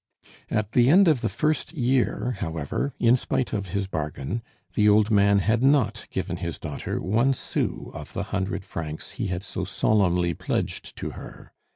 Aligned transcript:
At 0.49 0.71
the 0.71 0.89
end 0.89 1.07
of 1.07 1.21
the 1.21 1.29
first 1.29 1.73
year, 1.73 2.37
however, 2.39 2.95
in 2.99 3.15
spite 3.15 3.53
of 3.53 3.67
his 3.67 3.85
bargain, 3.85 4.41
the 4.73 4.89
old 4.89 5.11
man 5.11 5.37
had 5.37 5.61
not 5.61 6.07
given 6.09 6.37
his 6.37 6.57
daughter 6.57 6.99
one 6.99 7.35
sou 7.35 7.91
of 7.93 8.13
the 8.13 8.23
hundred 8.23 8.65
francs 8.65 9.11
he 9.11 9.27
had 9.27 9.43
so 9.43 9.63
solemnly 9.63 10.33
pledged 10.33 10.95
to 10.97 11.11
her. 11.11 11.53